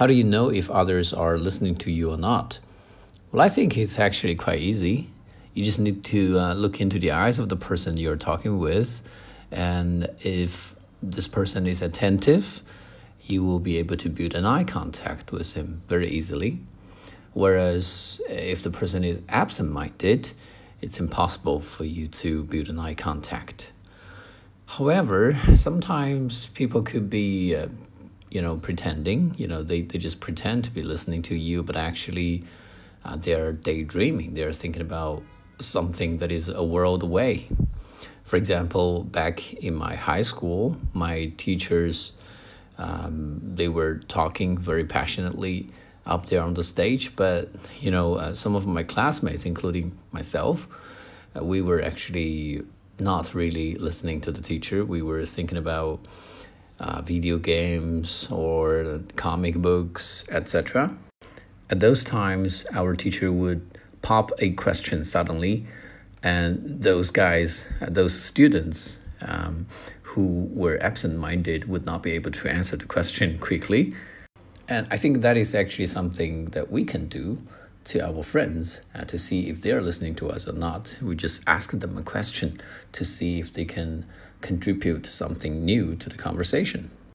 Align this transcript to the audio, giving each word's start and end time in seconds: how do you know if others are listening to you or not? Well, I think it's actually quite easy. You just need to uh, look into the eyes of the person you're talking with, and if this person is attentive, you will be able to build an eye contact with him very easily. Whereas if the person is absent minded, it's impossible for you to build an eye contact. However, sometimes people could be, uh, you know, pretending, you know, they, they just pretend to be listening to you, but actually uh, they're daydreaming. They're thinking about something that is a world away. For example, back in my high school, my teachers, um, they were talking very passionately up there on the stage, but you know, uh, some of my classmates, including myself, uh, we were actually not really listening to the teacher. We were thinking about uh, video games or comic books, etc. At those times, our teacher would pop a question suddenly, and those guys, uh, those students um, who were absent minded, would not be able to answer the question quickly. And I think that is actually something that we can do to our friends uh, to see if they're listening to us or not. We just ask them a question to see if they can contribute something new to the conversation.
how 0.00 0.06
do 0.06 0.14
you 0.14 0.24
know 0.24 0.48
if 0.48 0.70
others 0.70 1.12
are 1.12 1.36
listening 1.36 1.74
to 1.74 1.90
you 1.90 2.10
or 2.10 2.16
not? 2.16 2.58
Well, 3.30 3.42
I 3.42 3.50
think 3.50 3.76
it's 3.76 3.98
actually 3.98 4.34
quite 4.34 4.60
easy. 4.60 5.10
You 5.52 5.62
just 5.62 5.78
need 5.78 6.04
to 6.04 6.38
uh, 6.38 6.54
look 6.54 6.80
into 6.80 6.98
the 6.98 7.10
eyes 7.10 7.38
of 7.38 7.50
the 7.50 7.56
person 7.56 7.98
you're 7.98 8.16
talking 8.16 8.58
with, 8.58 9.02
and 9.50 10.08
if 10.22 10.74
this 11.02 11.28
person 11.28 11.66
is 11.66 11.82
attentive, 11.82 12.62
you 13.26 13.44
will 13.44 13.58
be 13.58 13.76
able 13.76 13.98
to 13.98 14.08
build 14.08 14.34
an 14.34 14.46
eye 14.46 14.64
contact 14.64 15.32
with 15.32 15.52
him 15.52 15.82
very 15.86 16.08
easily. 16.08 16.60
Whereas 17.34 18.22
if 18.26 18.62
the 18.62 18.70
person 18.70 19.04
is 19.04 19.20
absent 19.28 19.70
minded, 19.70 20.32
it's 20.80 20.98
impossible 20.98 21.60
for 21.60 21.84
you 21.84 22.08
to 22.22 22.44
build 22.44 22.70
an 22.70 22.78
eye 22.78 22.94
contact. 22.94 23.70
However, 24.64 25.36
sometimes 25.54 26.46
people 26.46 26.80
could 26.80 27.10
be, 27.10 27.54
uh, 27.54 27.66
you 28.30 28.40
know, 28.40 28.56
pretending, 28.56 29.34
you 29.36 29.46
know, 29.46 29.62
they, 29.62 29.82
they 29.82 29.98
just 29.98 30.20
pretend 30.20 30.64
to 30.64 30.70
be 30.70 30.82
listening 30.82 31.22
to 31.22 31.34
you, 31.34 31.62
but 31.62 31.76
actually 31.76 32.44
uh, 33.04 33.16
they're 33.16 33.52
daydreaming. 33.52 34.34
They're 34.34 34.52
thinking 34.52 34.82
about 34.82 35.22
something 35.58 36.18
that 36.18 36.30
is 36.30 36.48
a 36.48 36.62
world 36.62 37.02
away. 37.02 37.48
For 38.24 38.36
example, 38.36 39.02
back 39.02 39.54
in 39.54 39.74
my 39.74 39.96
high 39.96 40.20
school, 40.20 40.76
my 40.94 41.32
teachers, 41.36 42.12
um, 42.78 43.40
they 43.42 43.68
were 43.68 43.96
talking 43.96 44.56
very 44.56 44.84
passionately 44.84 45.68
up 46.06 46.26
there 46.26 46.42
on 46.42 46.54
the 46.54 46.62
stage, 46.62 47.16
but 47.16 47.48
you 47.80 47.90
know, 47.90 48.14
uh, 48.14 48.32
some 48.32 48.54
of 48.54 48.66
my 48.66 48.82
classmates, 48.84 49.44
including 49.44 49.98
myself, 50.12 50.68
uh, 51.36 51.44
we 51.44 51.60
were 51.60 51.82
actually 51.82 52.62
not 52.98 53.34
really 53.34 53.74
listening 53.74 54.20
to 54.20 54.32
the 54.32 54.40
teacher. 54.40 54.84
We 54.84 55.02
were 55.02 55.24
thinking 55.26 55.58
about 55.58 56.00
uh, 56.80 57.02
video 57.02 57.38
games 57.38 58.28
or 58.30 59.00
comic 59.16 59.56
books, 59.56 60.24
etc. 60.30 60.96
At 61.68 61.80
those 61.80 62.02
times, 62.02 62.66
our 62.72 62.94
teacher 62.94 63.30
would 63.30 63.78
pop 64.02 64.32
a 64.38 64.50
question 64.52 65.04
suddenly, 65.04 65.66
and 66.22 66.82
those 66.82 67.10
guys, 67.10 67.70
uh, 67.80 67.86
those 67.90 68.18
students 68.18 68.98
um, 69.20 69.66
who 70.02 70.48
were 70.52 70.82
absent 70.82 71.18
minded, 71.18 71.68
would 71.68 71.86
not 71.86 72.02
be 72.02 72.12
able 72.12 72.30
to 72.32 72.48
answer 72.48 72.76
the 72.76 72.86
question 72.86 73.38
quickly. 73.38 73.94
And 74.66 74.88
I 74.90 74.96
think 74.96 75.20
that 75.20 75.36
is 75.36 75.54
actually 75.54 75.86
something 75.86 76.46
that 76.46 76.70
we 76.70 76.84
can 76.84 77.06
do 77.06 77.38
to 77.84 78.00
our 78.00 78.22
friends 78.22 78.82
uh, 78.94 79.04
to 79.04 79.18
see 79.18 79.48
if 79.48 79.60
they're 79.60 79.80
listening 79.80 80.14
to 80.16 80.30
us 80.30 80.46
or 80.48 80.52
not. 80.52 80.98
We 81.02 81.16
just 81.16 81.42
ask 81.46 81.72
them 81.72 81.96
a 81.96 82.02
question 82.02 82.58
to 82.92 83.04
see 83.04 83.38
if 83.40 83.52
they 83.52 83.64
can 83.64 84.04
contribute 84.40 85.06
something 85.06 85.64
new 85.64 85.96
to 85.96 86.08
the 86.08 86.16
conversation. 86.16 86.90